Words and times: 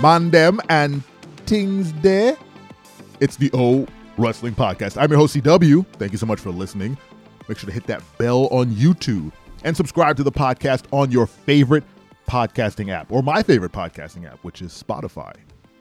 Mandem 0.00 0.58
and 0.70 1.02
Tings 1.44 1.92
Day. 1.92 2.34
It's 3.20 3.36
the 3.36 3.50
O 3.52 3.86
Wrestling 4.16 4.54
Podcast. 4.54 4.96
I'm 4.98 5.10
your 5.10 5.18
host, 5.18 5.36
CW. 5.36 5.84
Thank 5.98 6.12
you 6.12 6.18
so 6.18 6.24
much 6.24 6.40
for 6.40 6.48
listening. 6.50 6.96
Make 7.48 7.58
sure 7.58 7.66
to 7.66 7.72
hit 7.74 7.86
that 7.88 8.02
bell 8.16 8.46
on 8.46 8.68
YouTube 8.68 9.30
and 9.62 9.76
subscribe 9.76 10.16
to 10.16 10.22
the 10.22 10.32
podcast 10.32 10.84
on 10.90 11.10
your 11.10 11.26
favorite 11.26 11.84
podcasting 12.26 12.90
app 12.90 13.12
or 13.12 13.22
my 13.22 13.42
favorite 13.42 13.72
podcasting 13.72 14.26
app, 14.26 14.38
which 14.42 14.62
is 14.62 14.72
Spotify. 14.72 15.34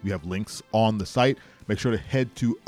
We 0.04 0.10
have 0.12 0.26
links 0.26 0.62
on 0.74 0.98
the 0.98 1.06
site. 1.06 1.38
Make 1.70 1.80
sure 1.80 1.94
to 1.94 1.98
head 1.98 2.36
to 2.38 2.60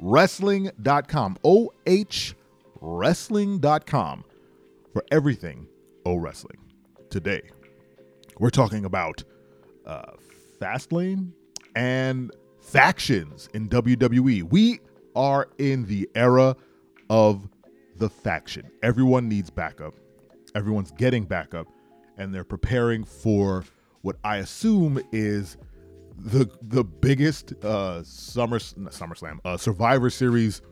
owrestling.com, 0.00 1.36
O 1.44 1.72
H 1.86 2.34
wrestling.com 2.80 4.24
for 4.94 5.04
everything 5.10 5.66
O 6.06 6.14
Wrestling. 6.14 6.56
Today, 7.10 7.42
we're 8.38 8.48
talking 8.48 8.86
about 8.86 9.24
uh, 9.86 10.12
Fastlane 10.64 11.30
and 11.74 12.32
factions 12.58 13.50
in 13.52 13.68
WWE. 13.68 14.44
We 14.44 14.80
are 15.14 15.48
in 15.58 15.84
the 15.86 16.08
era 16.14 16.56
of 17.10 17.48
the 17.96 18.08
faction. 18.08 18.70
Everyone 18.82 19.28
needs 19.28 19.50
backup. 19.50 19.94
Everyone's 20.54 20.90
getting 20.92 21.24
backup, 21.24 21.66
and 22.16 22.34
they're 22.34 22.44
preparing 22.44 23.04
for 23.04 23.64
what 24.00 24.16
I 24.24 24.38
assume 24.38 25.02
is 25.12 25.58
the 26.16 26.48
the 26.62 26.84
biggest 26.84 27.52
uh, 27.62 28.02
summer 28.02 28.58
SummerSlam 28.58 29.40
uh, 29.44 29.56
Survivor 29.58 30.08
Series 30.08 30.62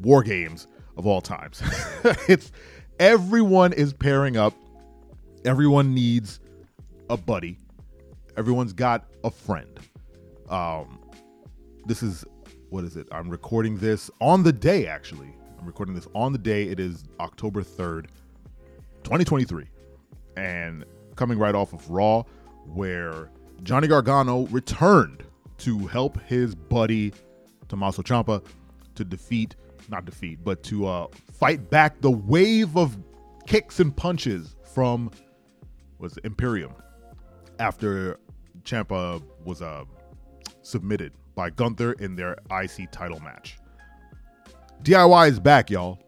War 0.00 0.22
Games 0.22 0.66
of 0.98 1.06
all 1.06 1.22
times. 1.22 1.62
it's 2.28 2.52
everyone 3.00 3.72
is 3.72 3.94
pairing 3.94 4.36
up. 4.36 4.52
Everyone 5.46 5.94
needs 5.94 6.40
a 7.08 7.16
buddy. 7.16 7.58
Everyone's 8.38 8.72
got 8.72 9.08
a 9.24 9.32
friend. 9.32 9.80
Um, 10.48 11.00
this 11.86 12.04
is 12.04 12.24
what 12.70 12.84
is 12.84 12.96
it? 12.96 13.08
I'm 13.10 13.28
recording 13.28 13.76
this 13.76 14.12
on 14.20 14.44
the 14.44 14.52
day 14.52 14.86
actually. 14.86 15.34
I'm 15.58 15.66
recording 15.66 15.92
this 15.96 16.06
on 16.14 16.30
the 16.30 16.38
day. 16.38 16.68
It 16.68 16.78
is 16.78 17.02
October 17.18 17.64
3rd, 17.64 18.06
2023. 19.02 19.66
And 20.36 20.84
coming 21.16 21.36
right 21.36 21.56
off 21.56 21.72
of 21.72 21.90
Raw, 21.90 22.22
where 22.66 23.28
Johnny 23.64 23.88
Gargano 23.88 24.46
returned 24.46 25.24
to 25.58 25.88
help 25.88 26.20
his 26.22 26.54
buddy 26.54 27.12
Tommaso 27.66 28.02
Ciampa 28.02 28.44
to 28.94 29.04
defeat, 29.04 29.56
not 29.88 30.04
defeat, 30.04 30.44
but 30.44 30.62
to 30.62 30.86
uh, 30.86 31.08
fight 31.32 31.70
back 31.70 32.00
the 32.02 32.12
wave 32.12 32.76
of 32.76 32.96
kicks 33.48 33.80
and 33.80 33.96
punches 33.96 34.54
from 34.62 35.10
was 35.98 36.16
Imperium 36.18 36.72
after 37.58 38.20
Ciampa 38.68 39.22
was 39.44 39.62
uh, 39.62 39.84
submitted 40.62 41.12
by 41.34 41.50
Gunther 41.50 41.92
in 41.92 42.16
their 42.16 42.36
IC 42.50 42.92
title 42.92 43.20
match. 43.20 43.58
DIY 44.82 45.30
is 45.30 45.40
back, 45.40 45.70
y'all. 45.70 45.98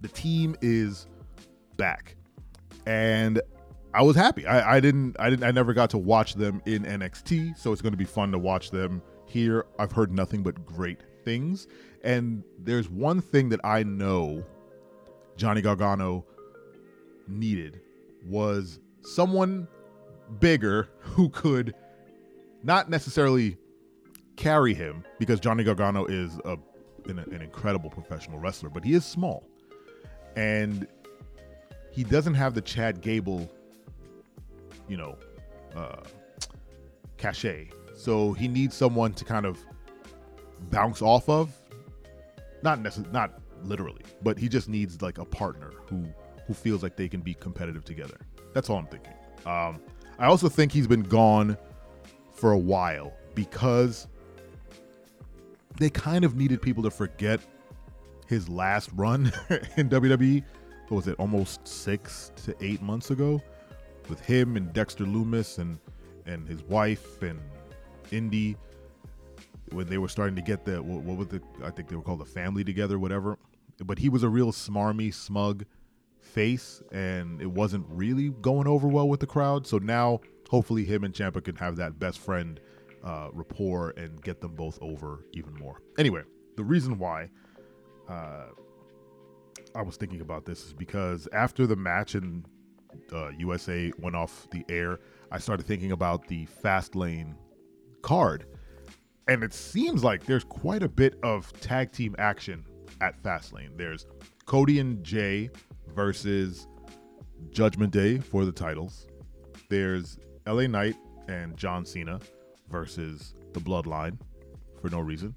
The 0.00 0.08
team 0.08 0.56
is 0.62 1.06
back, 1.76 2.16
and 2.86 3.42
I 3.92 4.02
was 4.02 4.16
happy. 4.16 4.46
I, 4.46 4.76
I, 4.76 4.80
didn't. 4.80 5.16
I 5.20 5.28
didn't. 5.28 5.44
I 5.44 5.50
never 5.50 5.74
got 5.74 5.90
to 5.90 5.98
watch 5.98 6.34
them 6.34 6.62
in 6.64 6.84
NXT, 6.84 7.58
so 7.58 7.72
it's 7.72 7.82
going 7.82 7.92
to 7.92 7.98
be 7.98 8.04
fun 8.04 8.32
to 8.32 8.38
watch 8.38 8.70
them 8.70 9.02
here. 9.26 9.66
I've 9.78 9.92
heard 9.92 10.12
nothing 10.12 10.42
but 10.42 10.64
great 10.64 11.00
things, 11.24 11.66
and 12.02 12.42
there's 12.58 12.88
one 12.88 13.20
thing 13.20 13.50
that 13.50 13.60
I 13.62 13.82
know 13.82 14.42
Johnny 15.36 15.60
Gargano 15.60 16.24
needed 17.28 17.80
was 18.24 18.80
someone 19.02 19.68
bigger 20.38 20.88
who 20.98 21.28
could 21.30 21.74
not 22.62 22.88
necessarily 22.88 23.56
carry 24.36 24.74
him 24.74 25.04
because 25.18 25.40
Johnny 25.40 25.64
Gargano 25.64 26.06
is 26.06 26.38
a, 26.44 26.56
an, 27.06 27.18
an 27.18 27.42
incredible 27.42 27.90
professional 27.90 28.38
wrestler, 28.38 28.70
but 28.70 28.84
he 28.84 28.94
is 28.94 29.04
small. 29.04 29.44
And 30.36 30.86
he 31.90 32.04
doesn't 32.04 32.34
have 32.34 32.54
the 32.54 32.60
Chad 32.62 33.00
Gable, 33.00 33.50
you 34.88 34.96
know, 34.96 35.18
uh, 35.74 36.02
cachet. 37.16 37.70
So 37.94 38.32
he 38.32 38.48
needs 38.48 38.76
someone 38.76 39.12
to 39.14 39.24
kind 39.24 39.44
of 39.44 39.58
bounce 40.70 41.02
off 41.02 41.28
of. 41.28 41.52
Not 42.62 42.80
necessarily, 42.80 43.12
not 43.12 43.40
literally, 43.62 44.02
but 44.22 44.38
he 44.38 44.48
just 44.48 44.68
needs 44.68 45.02
like 45.02 45.18
a 45.18 45.24
partner 45.24 45.72
who 45.86 46.06
who 46.46 46.54
feels 46.54 46.82
like 46.82 46.96
they 46.96 47.08
can 47.08 47.20
be 47.20 47.34
competitive 47.34 47.84
together. 47.84 48.18
That's 48.54 48.68
all 48.68 48.76
I'm 48.76 48.86
thinking. 48.86 49.14
Um, 49.46 49.80
I 50.20 50.26
also 50.26 50.50
think 50.50 50.70
he's 50.70 50.86
been 50.86 51.02
gone 51.02 51.56
for 52.34 52.52
a 52.52 52.58
while 52.58 53.14
because 53.34 54.06
they 55.78 55.88
kind 55.88 56.26
of 56.26 56.36
needed 56.36 56.60
people 56.60 56.82
to 56.82 56.90
forget 56.90 57.40
his 58.26 58.46
last 58.46 58.90
run 58.94 59.32
in 59.78 59.88
WWE. 59.88 60.44
What 60.88 60.96
was 60.96 61.08
it? 61.08 61.16
Almost 61.18 61.66
six 61.66 62.32
to 62.44 62.54
eight 62.60 62.82
months 62.82 63.10
ago, 63.10 63.40
with 64.10 64.20
him 64.20 64.56
and 64.56 64.70
Dexter 64.74 65.04
Lumis 65.04 65.58
and 65.58 65.78
and 66.26 66.46
his 66.46 66.62
wife 66.64 67.22
and 67.22 67.40
Indi 68.10 68.56
when 69.72 69.88
they 69.88 69.98
were 69.98 70.08
starting 70.08 70.36
to 70.36 70.42
get 70.42 70.66
the 70.66 70.82
what, 70.82 71.02
what 71.02 71.16
was 71.16 71.28
the 71.28 71.40
I 71.64 71.70
think 71.70 71.88
they 71.88 71.96
were 71.96 72.02
called 72.02 72.20
the 72.20 72.26
family 72.26 72.62
together, 72.62 72.98
whatever. 72.98 73.38
But 73.82 73.98
he 73.98 74.10
was 74.10 74.22
a 74.22 74.28
real 74.28 74.52
smarmy, 74.52 75.14
smug 75.14 75.64
face, 76.20 76.82
and 76.92 77.40
it 77.40 77.50
wasn't 77.50 77.86
really 77.88 78.30
going 78.40 78.66
over 78.66 78.88
well 78.88 79.08
with 79.08 79.20
the 79.20 79.26
crowd. 79.26 79.66
So 79.66 79.78
now, 79.78 80.20
hopefully, 80.48 80.84
him 80.84 81.04
and 81.04 81.14
Ciampa 81.14 81.42
can 81.42 81.56
have 81.56 81.76
that 81.76 81.98
best 81.98 82.18
friend 82.18 82.60
uh, 83.04 83.28
rapport 83.32 83.90
and 83.96 84.22
get 84.22 84.40
them 84.40 84.54
both 84.54 84.78
over 84.80 85.24
even 85.32 85.54
more. 85.54 85.80
Anyway, 85.98 86.22
the 86.56 86.64
reason 86.64 86.98
why 86.98 87.30
uh, 88.08 88.46
I 89.74 89.82
was 89.82 89.96
thinking 89.96 90.20
about 90.20 90.44
this 90.44 90.66
is 90.66 90.72
because 90.72 91.28
after 91.32 91.66
the 91.66 91.76
match 91.76 92.14
and 92.14 92.44
uh, 93.12 93.30
USA 93.38 93.92
went 93.98 94.16
off 94.16 94.48
the 94.50 94.64
air, 94.68 95.00
I 95.30 95.38
started 95.38 95.66
thinking 95.66 95.92
about 95.92 96.26
the 96.26 96.46
Fastlane 96.62 97.34
card. 98.02 98.46
And 99.28 99.44
it 99.44 99.54
seems 99.54 100.02
like 100.02 100.26
there's 100.26 100.44
quite 100.44 100.82
a 100.82 100.88
bit 100.88 101.14
of 101.22 101.52
tag 101.60 101.92
team 101.92 102.16
action 102.18 102.64
at 103.00 103.22
Fastlane. 103.22 103.76
There's 103.76 104.06
Cody 104.46 104.80
and 104.80 105.04
Jay 105.04 105.50
versus 105.94 106.66
Judgment 107.50 107.92
Day 107.92 108.18
for 108.18 108.44
the 108.44 108.52
titles. 108.52 109.06
There's 109.68 110.18
LA 110.46 110.66
Knight 110.66 110.96
and 111.28 111.56
John 111.56 111.84
Cena 111.84 112.20
versus 112.68 113.34
the 113.52 113.60
Bloodline 113.60 114.18
for 114.80 114.88
no 114.88 115.00
reason. 115.00 115.34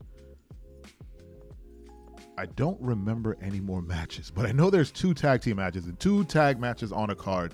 I 2.37 2.47
don't 2.47 2.81
remember 2.81 3.37
any 3.41 3.59
more 3.59 3.81
matches, 3.81 4.31
but 4.31 4.45
I 4.45 4.51
know 4.51 4.69
there's 4.69 4.91
two 4.91 5.13
tag 5.13 5.41
team 5.41 5.57
matches 5.57 5.85
and 5.85 5.99
two 5.99 6.23
tag 6.25 6.59
matches 6.59 6.91
on 6.91 7.11
a 7.11 7.15
card 7.15 7.53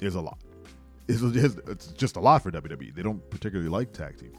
is 0.00 0.14
a 0.14 0.20
lot. 0.20 0.38
It's, 1.08 1.22
it's 1.22 1.88
just 1.88 2.16
a 2.16 2.20
lot 2.20 2.42
for 2.42 2.50
WWE. 2.50 2.94
They 2.94 3.02
don't 3.02 3.28
particularly 3.30 3.68
like 3.68 3.92
tag 3.92 4.18
teams. 4.18 4.36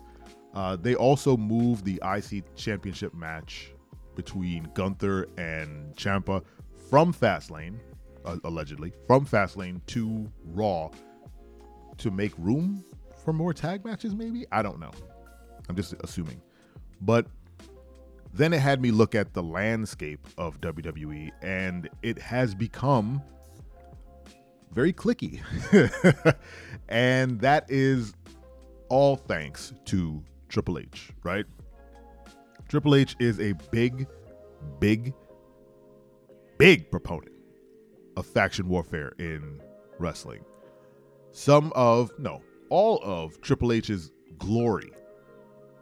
Uh, 0.54 0.78
they 0.78 0.96
also 0.96 1.36
moved 1.36 1.84
the 1.84 2.02
IC 2.04 2.56
Championship 2.56 3.14
match 3.14 3.74
between 4.16 4.70
Gunther 4.74 5.28
and 5.38 5.94
Ciampa 5.96 6.42
from 6.90 7.14
Fastlane, 7.14 7.78
uh, 8.26 8.38
allegedly, 8.44 8.94
from 9.08 9.26
Fastlane 9.26 9.86
to 9.88 10.32
Raw 10.44 10.90
to 11.98 12.12
make 12.12 12.34
room 12.38 12.84
for 13.24 13.34
more 13.34 13.54
tag 13.54 13.84
matches, 13.86 14.14
maybe? 14.14 14.46
I 14.52 14.62
don't 14.62 14.80
know. 14.80 14.92
I'm 15.68 15.76
just 15.76 15.94
assuming. 16.02 16.42
But 17.02 17.28
then 18.34 18.54
it 18.54 18.60
had 18.60 18.82
me 18.82 18.92
look 18.92 19.16
at 19.16 19.34
the 19.34 19.42
landscape 19.42 20.28
of 20.38 20.60
WWE, 20.62 21.32
and 21.42 21.90
it 22.04 22.20
has 22.20 22.54
become 22.54 23.22
very 24.72 24.92
clicky. 24.92 25.42
and 26.90 27.40
that 27.40 27.66
is 27.70 28.14
all 28.90 29.16
thanks 29.16 29.74
to 29.86 30.22
Triple 30.50 30.78
H, 30.78 31.12
right? 31.24 31.46
Triple 32.68 32.96
H 32.96 33.16
is 33.20 33.40
a 33.40 33.54
big, 33.72 34.08
big, 34.80 35.14
big 36.58 36.90
proponent 36.90 37.32
of 38.16 38.26
faction 38.26 38.68
warfare 38.70 39.14
in 39.20 39.62
wrestling. 40.00 40.44
Some 41.32 41.74
of, 41.76 42.12
no, 42.18 42.42
all 42.70 43.00
of 43.04 43.42
Triple 43.42 43.72
H's 43.72 44.12
glory 44.38 44.92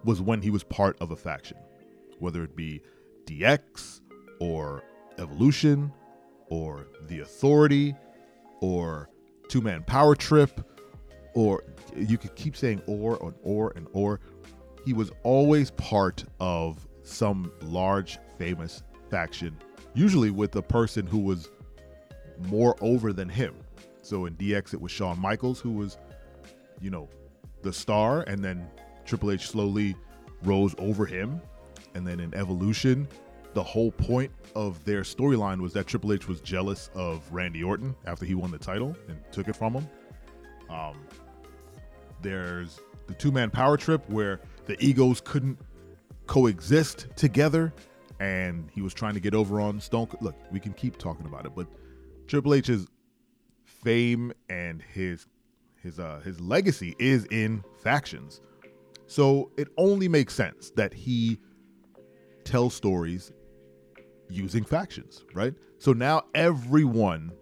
was 0.04 0.22
when 0.22 0.42
he 0.42 0.50
was 0.50 0.64
part 0.64 0.98
of 1.00 1.12
a 1.12 1.16
faction, 1.16 1.58
whether 2.20 2.44
it 2.44 2.56
be 2.56 2.82
DX 3.26 4.02
or 4.40 4.84
Evolution 5.18 5.92
or 6.48 6.88
The 7.08 7.20
Authority 7.20 7.96
or 8.62 9.10
Two 9.48 9.62
Man 9.62 9.84
Power 9.84 10.16
Trip, 10.16 10.68
or 11.36 11.64
you 11.96 12.18
could 12.18 12.36
keep 12.36 12.56
saying 12.56 12.82
or 12.88 13.18
and 13.24 13.36
or 13.44 13.74
and 13.76 13.88
or. 13.94 14.20
He 14.86 14.94
was 14.94 15.12
always 15.24 15.72
part 15.72 16.26
of 16.40 16.86
some 17.04 17.52
large 17.62 18.18
famous 18.38 18.84
faction, 19.14 19.56
usually 19.94 20.32
with 20.32 20.56
a 20.56 20.62
person 20.64 21.06
who 21.06 21.20
was 21.20 21.52
more 22.48 22.76
over 22.82 23.14
than 23.14 23.30
him. 23.30 23.54
So 24.02 24.26
in 24.26 24.36
DX, 24.38 24.74
it 24.74 24.82
was 24.82 24.92
Shawn 24.92 25.20
Michaels, 25.20 25.60
who 25.60 25.70
was, 25.70 26.00
you 26.82 26.90
know, 26.90 27.08
the 27.62 27.72
star, 27.72 28.24
and 28.24 28.44
then 28.44 28.68
Triple 29.06 29.30
H 29.30 29.50
slowly 29.50 29.96
rose 30.42 30.74
over 30.80 31.06
him. 31.06 31.40
And 31.94 32.08
then 32.08 32.20
in 32.20 32.34
Evolution, 32.34 33.08
the 33.54 33.62
whole 33.62 33.92
point 33.92 34.32
of 34.56 34.84
their 34.84 35.02
storyline 35.02 35.62
was 35.62 35.74
that 35.74 35.86
Triple 35.86 36.12
H 36.12 36.28
was 36.28 36.42
jealous 36.42 36.90
of 36.96 37.22
Randy 37.32 37.62
Orton 37.64 37.96
after 38.08 38.26
he 38.26 38.34
won 38.34 38.50
the 38.50 38.58
title 38.58 38.98
and 39.08 39.20
took 39.32 39.48
it 39.48 39.56
from 39.56 39.76
him. 39.76 39.88
Um, 40.72 41.06
there's 42.24 42.80
the 43.06 43.14
two 43.14 43.32
man 43.32 43.52
power 43.52 43.78
trip 43.78 44.10
where 44.10 44.42
the 44.66 44.76
egos 44.84 45.22
couldn't 45.22 45.60
coexist 46.26 47.10
together, 47.16 47.72
and 48.24 48.70
he 48.72 48.82
was 48.82 48.94
trying 48.94 49.14
to 49.16 49.20
get 49.20 49.36
over 49.36 49.60
on 49.60 49.82
Stone. 49.82 50.08
Look, 50.22 50.36
we 50.50 50.58
can 50.58 50.72
keep 50.72 50.98
talking 50.98 51.26
about 51.26 51.46
it, 51.46 51.52
but 51.54 51.68
Triple 52.26 52.54
H's 52.54 52.88
fame 53.66 54.32
and 54.50 54.82
his 54.82 55.28
his 55.82 56.00
uh 56.00 56.22
his 56.24 56.40
legacy 56.40 56.96
is 57.00 57.26
in 57.26 57.66
factions. 57.84 58.40
So 59.08 59.52
it 59.58 59.68
only 59.78 60.08
makes 60.08 60.34
sense 60.34 60.72
that 60.78 60.94
he 60.94 61.38
tells 62.46 62.74
stories 62.74 63.34
using 64.30 64.64
factions, 64.64 65.26
right? 65.34 65.54
So 65.78 65.92
now 65.92 66.24
everyone 66.34 67.34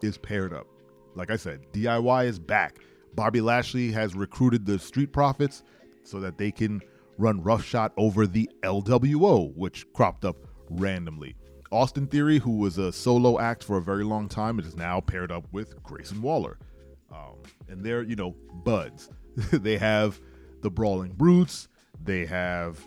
is 0.00 0.16
paired 0.16 0.54
up. 0.54 0.66
Like 1.14 1.30
I 1.30 1.36
said, 1.36 1.70
DIY 1.72 2.24
is 2.24 2.38
back. 2.38 2.78
Bobby 3.14 3.42
Lashley 3.42 3.92
has 3.92 4.14
recruited 4.14 4.64
the 4.64 4.78
Street 4.78 5.12
Profits 5.12 5.62
so 6.02 6.18
that 6.20 6.38
they 6.38 6.50
can 6.50 6.80
run 7.20 7.42
roughshod 7.42 7.92
over 7.96 8.26
the 8.26 8.50
LWO, 8.62 9.54
which 9.54 9.90
cropped 9.92 10.24
up 10.24 10.36
randomly. 10.70 11.36
Austin 11.70 12.06
Theory, 12.06 12.38
who 12.38 12.56
was 12.56 12.78
a 12.78 12.90
solo 12.90 13.38
act 13.38 13.62
for 13.62 13.76
a 13.76 13.82
very 13.82 14.02
long 14.02 14.28
time, 14.28 14.58
is 14.58 14.76
now 14.76 15.00
paired 15.00 15.30
up 15.30 15.46
with 15.52 15.80
Grayson 15.82 16.20
Waller. 16.20 16.58
Um, 17.12 17.36
and 17.68 17.84
they're, 17.84 18.02
you 18.02 18.16
know, 18.16 18.34
buds. 18.64 19.10
they 19.52 19.78
have 19.78 20.20
the 20.62 20.70
Brawling 20.70 21.12
Brutes. 21.12 21.68
They 22.02 22.26
have 22.26 22.84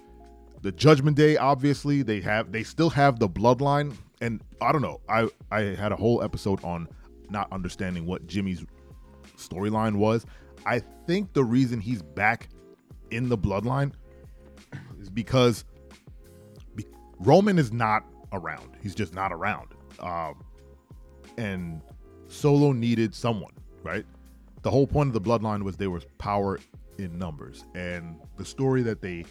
the 0.61 0.71
Judgment 0.71 1.15
Day, 1.15 1.37
obviously. 1.37 2.01
They 2.01 2.19
have 2.21 2.51
they 2.51 2.63
still 2.63 2.89
have 2.89 3.19
the 3.19 3.29
bloodline. 3.29 3.95
And 4.21 4.41
I 4.61 4.71
don't 4.71 4.81
know. 4.81 5.01
I, 5.07 5.29
I 5.51 5.61
had 5.61 5.91
a 5.91 5.95
whole 5.95 6.23
episode 6.23 6.63
on 6.63 6.87
not 7.29 7.51
understanding 7.51 8.05
what 8.05 8.27
Jimmy's 8.27 8.65
storyline 9.37 9.95
was. 9.95 10.25
I 10.65 10.79
think 11.07 11.33
the 11.33 11.43
reason 11.43 11.79
he's 11.79 12.01
back 12.01 12.49
in 13.11 13.29
the 13.29 13.37
bloodline 13.37 13.93
because 15.13 15.65
be- 16.75 16.87
Roman 17.19 17.57
is 17.59 17.71
not 17.71 18.05
around. 18.31 18.77
He's 18.81 18.95
just 18.95 19.13
not 19.13 19.31
around. 19.31 19.69
Um, 19.99 20.43
and 21.37 21.81
Solo 22.27 22.71
needed 22.71 23.13
someone, 23.13 23.53
right? 23.83 24.05
The 24.61 24.71
whole 24.71 24.87
point 24.87 25.07
of 25.07 25.13
the 25.13 25.21
bloodline 25.21 25.63
was 25.63 25.77
there 25.77 25.89
was 25.89 26.05
power 26.17 26.59
in 26.97 27.17
numbers. 27.17 27.63
And 27.75 28.19
the 28.37 28.45
story 28.45 28.81
that 28.83 29.01
they 29.01 29.25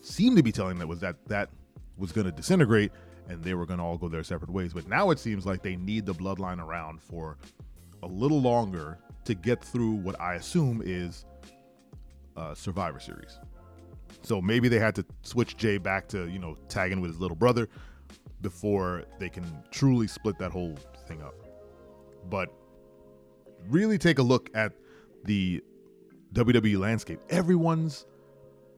seemed 0.00 0.36
to 0.36 0.42
be 0.42 0.52
telling 0.52 0.78
that 0.78 0.88
was 0.88 1.00
that 1.00 1.16
that 1.28 1.50
was 1.96 2.12
going 2.12 2.26
to 2.26 2.32
disintegrate 2.32 2.90
and 3.28 3.42
they 3.42 3.54
were 3.54 3.66
going 3.66 3.78
to 3.78 3.84
all 3.84 3.96
go 3.96 4.08
their 4.08 4.24
separate 4.24 4.50
ways. 4.50 4.72
But 4.72 4.88
now 4.88 5.10
it 5.10 5.18
seems 5.18 5.46
like 5.46 5.62
they 5.62 5.76
need 5.76 6.06
the 6.06 6.14
bloodline 6.14 6.58
around 6.58 7.00
for 7.00 7.38
a 8.02 8.06
little 8.06 8.40
longer 8.40 8.98
to 9.24 9.34
get 9.34 9.64
through 9.64 9.92
what 9.92 10.20
I 10.20 10.34
assume 10.34 10.82
is 10.84 11.24
uh, 12.36 12.54
Survivor 12.54 12.98
Series. 12.98 13.38
So 14.22 14.40
maybe 14.40 14.68
they 14.68 14.78
had 14.78 14.94
to 14.96 15.06
switch 15.22 15.56
Jay 15.56 15.78
back 15.78 16.08
to 16.08 16.28
you 16.28 16.38
know 16.38 16.56
tagging 16.68 17.00
with 17.00 17.10
his 17.10 17.20
little 17.20 17.36
brother 17.36 17.68
before 18.40 19.04
they 19.18 19.28
can 19.28 19.44
truly 19.70 20.06
split 20.06 20.38
that 20.38 20.50
whole 20.50 20.76
thing 21.06 21.22
up. 21.22 21.34
But 22.28 22.48
really 23.68 23.98
take 23.98 24.18
a 24.18 24.22
look 24.22 24.50
at 24.54 24.72
the 25.24 25.62
WWE 26.32 26.78
landscape. 26.78 27.20
Everyone's 27.30 28.06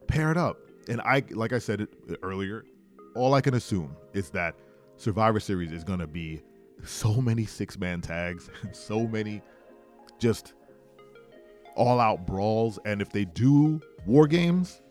paired 0.06 0.36
up, 0.36 0.58
and 0.88 1.00
I 1.00 1.22
like 1.30 1.52
I 1.52 1.58
said 1.58 1.86
earlier. 2.22 2.64
All 3.14 3.34
I 3.34 3.40
can 3.40 3.54
assume 3.54 3.96
is 4.12 4.30
that 4.30 4.56
Survivor 4.96 5.38
Series 5.38 5.70
is 5.70 5.84
going 5.84 6.00
to 6.00 6.06
be 6.06 6.42
so 6.84 7.20
many 7.20 7.46
six 7.46 7.78
man 7.78 8.00
tags, 8.00 8.50
so 8.72 9.06
many 9.06 9.40
just 10.18 10.54
all 11.76 12.00
out 12.00 12.26
brawls. 12.26 12.78
And 12.84 13.00
if 13.00 13.10
they 13.10 13.24
do 13.24 13.80
war 14.06 14.26
games, 14.26 14.82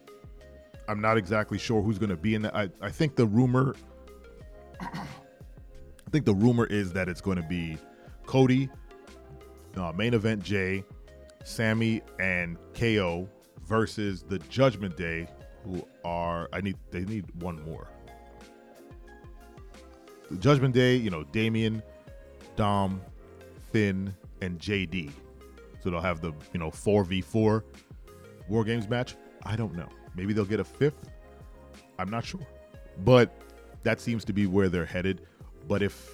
I'm 0.94 1.02
not 1.02 1.18
exactly 1.18 1.58
sure 1.58 1.82
who's 1.82 1.98
going 1.98 2.12
to 2.12 2.16
be 2.16 2.36
in 2.36 2.44
that. 2.44 2.56
I, 2.56 2.70
I 2.80 2.92
think 2.92 3.16
the 3.16 3.26
rumor, 3.26 3.74
I 4.80 5.08
think 6.12 6.24
the 6.24 6.36
rumor 6.36 6.68
is 6.68 6.94
that 6.94 7.10
it's 7.10 7.20
going 7.20 7.38
to 7.38 7.48
be 7.48 7.80
Cody, 8.28 8.70
uh, 9.76 9.92
main 9.94 10.14
event 10.14 10.44
Jay, 10.44 10.84
Sammy, 11.44 12.04
and 12.20 12.60
KO 12.76 13.28
versus 13.66 14.22
the 14.22 14.38
Judgment 14.38 14.96
Day, 14.96 15.28
who 15.64 15.84
are 16.06 16.48
I 16.54 16.62
need 16.62 16.78
they 16.92 17.06
need 17.06 17.26
one 17.42 17.60
more. 17.66 17.88
The 20.30 20.38
Judgment 20.38 20.76
Day, 20.76 20.96
you 20.96 21.10
know, 21.10 21.24
Damian, 21.24 21.82
Dom, 22.56 23.02
Finn, 23.72 24.14
and 24.42 24.60
JD. 24.60 25.10
So 25.84 25.90
they'll 25.90 26.02
have 26.02 26.22
the, 26.22 26.34
you 26.54 26.60
know, 26.60 26.70
4v4 26.70 27.64
War 28.48 28.64
Games 28.64 28.88
match. 28.88 29.16
I 29.44 29.56
don't 29.56 29.74
know. 29.74 29.90
Maybe 30.16 30.34
they'll 30.34 30.46
get 30.46 30.60
a 30.60 30.64
fifth. 30.64 31.10
I'm 32.00 32.10
not 32.10 32.26
sure. 32.26 32.46
But 33.04 33.34
that 33.84 34.00
seems 34.00 34.24
to 34.26 34.34
be 34.34 34.46
where 34.48 34.70
they're 34.70 34.86
headed. 34.86 35.22
But 35.68 35.82
if 35.82 36.10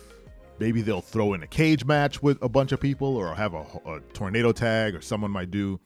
maybe 0.59 0.81
they'll 0.81 1.01
throw 1.01 1.33
in 1.33 1.43
a 1.43 1.47
cage 1.47 1.85
match 1.85 2.21
with 2.21 2.41
a 2.41 2.49
bunch 2.49 2.71
of 2.71 2.79
people 2.79 3.15
or 3.15 3.33
have 3.35 3.53
a, 3.53 3.65
a 3.85 3.99
tornado 4.13 4.51
tag 4.51 4.95
or 4.95 5.01
someone 5.01 5.31
might 5.31 5.51
do 5.51 5.79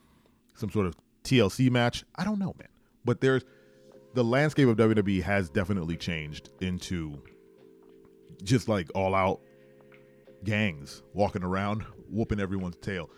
some 0.56 0.70
sort 0.70 0.86
of 0.86 0.96
TLC 1.24 1.70
match. 1.70 2.04
I 2.16 2.24
don't 2.24 2.40
know, 2.40 2.56
man. 2.58 2.68
But 3.06 3.22
there's 3.22 3.44
the 4.14 4.24
landscape 4.24 4.68
of 4.68 4.78
WWE 4.78 5.22
has 5.24 5.50
definitely 5.50 5.98
changed 5.98 6.50
into 6.62 7.22
just 8.44 8.68
like 8.68 8.90
all 8.94 9.16
out 9.16 9.40
gangs 10.44 11.02
walking 11.14 11.44
around 11.44 11.84
whooping 12.10 12.40
everyone's 12.40 12.76
tail. 12.78 13.10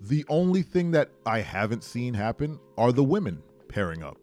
The 0.00 0.24
only 0.28 0.62
thing 0.62 0.92
that 0.92 1.10
I 1.26 1.40
haven't 1.40 1.82
seen 1.82 2.14
happen 2.14 2.58
are 2.76 2.92
the 2.92 3.02
women 3.02 3.42
pairing 3.68 4.02
up. 4.02 4.16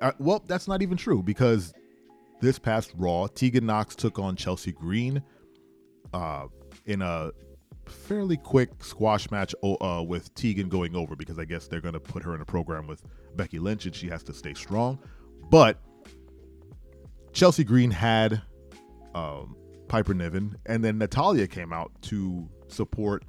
Uh, 0.00 0.12
well, 0.18 0.42
that's 0.46 0.68
not 0.68 0.82
even 0.82 0.96
true 0.96 1.22
because 1.22 1.72
this 2.40 2.58
past 2.58 2.92
Raw, 2.96 3.26
Tegan 3.26 3.66
Nox 3.66 3.94
took 3.94 4.18
on 4.18 4.36
Chelsea 4.36 4.72
Green 4.72 5.22
uh, 6.12 6.46
in 6.86 7.02
a 7.02 7.30
fairly 7.86 8.36
quick 8.36 8.82
squash 8.82 9.30
match 9.30 9.54
uh, 9.62 10.02
with 10.06 10.34
Tegan 10.34 10.68
going 10.68 10.96
over 10.96 11.16
because 11.16 11.38
I 11.38 11.44
guess 11.44 11.66
they're 11.66 11.80
going 11.80 11.94
to 11.94 12.00
put 12.00 12.22
her 12.22 12.34
in 12.34 12.40
a 12.40 12.44
program 12.44 12.86
with 12.86 13.02
Becky 13.36 13.58
Lynch 13.58 13.86
and 13.86 13.94
she 13.94 14.08
has 14.08 14.22
to 14.24 14.34
stay 14.34 14.54
strong. 14.54 14.98
But 15.50 15.80
Chelsea 17.32 17.64
Green 17.64 17.90
had 17.90 18.40
um, 19.14 19.56
Piper 19.88 20.14
Niven, 20.14 20.56
and 20.66 20.84
then 20.84 20.98
Natalya 20.98 21.46
came 21.46 21.72
out 21.72 21.90
to 22.02 22.48
support 22.68 23.24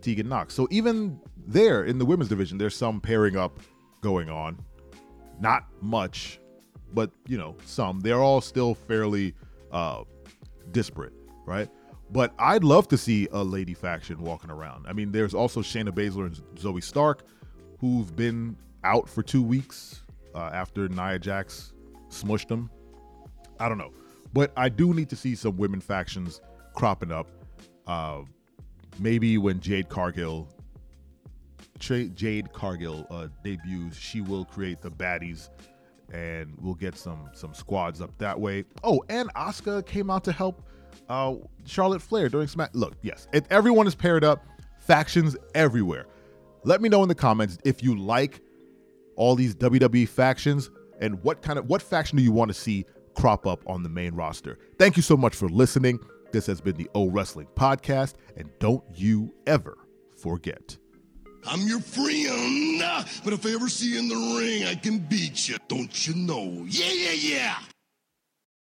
Tegan 0.00 0.28
Nox. 0.28 0.54
So 0.54 0.66
even 0.70 1.20
there 1.36 1.84
in 1.84 1.98
the 1.98 2.04
women's 2.04 2.28
division, 2.28 2.58
there's 2.58 2.76
some 2.76 3.00
pairing 3.00 3.36
up 3.36 3.60
going 4.00 4.30
on. 4.30 4.58
Not 5.40 5.66
much, 5.80 6.40
but 6.92 7.10
you 7.26 7.38
know, 7.38 7.56
some. 7.64 8.00
They're 8.00 8.20
all 8.20 8.40
still 8.40 8.74
fairly 8.74 9.34
uh, 9.72 10.04
disparate, 10.72 11.12
right? 11.46 11.68
But 12.10 12.32
I'd 12.38 12.64
love 12.64 12.88
to 12.88 12.98
see 12.98 13.28
a 13.32 13.42
lady 13.42 13.74
faction 13.74 14.22
walking 14.22 14.50
around. 14.50 14.86
I 14.86 14.92
mean, 14.92 15.12
there's 15.12 15.34
also 15.34 15.60
Shayna 15.60 15.90
Baszler 15.90 16.26
and 16.26 16.36
Zoey 16.56 16.82
Stark, 16.82 17.24
who've 17.78 18.14
been 18.16 18.56
out 18.84 19.08
for 19.08 19.22
two 19.22 19.42
weeks 19.42 20.02
uh, 20.34 20.50
after 20.52 20.88
Nia 20.88 21.18
Jax 21.18 21.74
smushed 22.08 22.48
them. 22.48 22.70
I 23.60 23.68
don't 23.68 23.78
know. 23.78 23.92
But 24.32 24.52
I 24.56 24.68
do 24.68 24.94
need 24.94 25.08
to 25.10 25.16
see 25.16 25.34
some 25.34 25.56
women 25.56 25.80
factions 25.80 26.40
cropping 26.74 27.12
up. 27.12 27.28
Uh, 27.86 28.22
maybe 28.98 29.38
when 29.38 29.60
Jade 29.60 29.88
Cargill 29.88 30.48
Jade 31.78 32.52
Cargill 32.52 33.06
uh, 33.10 33.28
debuts, 33.44 33.96
she 33.96 34.20
will 34.20 34.44
create 34.44 34.80
the 34.80 34.90
baddies, 34.90 35.48
and 36.12 36.54
we'll 36.60 36.74
get 36.74 36.96
some 36.96 37.30
some 37.32 37.54
squads 37.54 38.00
up 38.00 38.16
that 38.18 38.38
way. 38.38 38.64
Oh, 38.82 39.02
and 39.08 39.32
Asuka 39.34 39.84
came 39.86 40.10
out 40.10 40.24
to 40.24 40.32
help 40.32 40.62
uh, 41.08 41.34
Charlotte 41.64 42.02
Flair 42.02 42.28
during 42.28 42.48
Smack. 42.48 42.70
Look, 42.72 42.94
yes, 43.02 43.28
everyone 43.50 43.86
is 43.86 43.94
paired 43.94 44.24
up, 44.24 44.44
factions 44.78 45.36
everywhere. 45.54 46.06
Let 46.64 46.82
me 46.82 46.88
know 46.88 47.02
in 47.02 47.08
the 47.08 47.14
comments 47.14 47.58
if 47.64 47.82
you 47.82 47.96
like 47.98 48.40
all 49.16 49.34
these 49.34 49.54
WWE 49.54 50.08
factions 50.08 50.70
and 51.00 51.22
what 51.22 51.42
kind 51.42 51.58
of 51.58 51.66
what 51.66 51.82
faction 51.82 52.18
do 52.18 52.24
you 52.24 52.32
want 52.32 52.48
to 52.48 52.54
see 52.54 52.84
crop 53.14 53.46
up 53.46 53.62
on 53.66 53.82
the 53.82 53.88
main 53.88 54.14
roster. 54.14 54.58
Thank 54.78 54.96
you 54.96 55.02
so 55.02 55.16
much 55.16 55.34
for 55.34 55.48
listening. 55.48 55.98
This 56.30 56.46
has 56.46 56.60
been 56.60 56.76
the 56.76 56.88
O 56.94 57.08
Wrestling 57.08 57.48
Podcast, 57.54 58.14
and 58.36 58.50
don't 58.58 58.84
you 58.94 59.34
ever 59.46 59.78
forget. 60.16 60.76
I'm 61.50 61.66
your 61.66 61.80
friend, 61.80 62.82
but 63.24 63.32
if 63.32 63.46
I 63.46 63.54
ever 63.54 63.70
see 63.70 63.92
you 63.92 63.98
in 64.00 64.08
the 64.08 64.38
ring, 64.38 64.64
I 64.66 64.74
can 64.74 64.98
beat 64.98 65.48
you. 65.48 65.56
Don't 65.66 66.06
you 66.06 66.14
know? 66.14 66.66
Yeah, 66.68 66.92
yeah, 66.92 67.12
yeah. 67.12 67.54